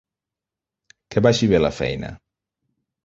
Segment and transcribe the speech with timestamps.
[1.15, 2.11] Que vagi bé la feina.